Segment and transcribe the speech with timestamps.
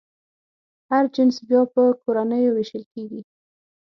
[0.89, 3.21] هر جنس بیا په کورنیو وېشل کېږي.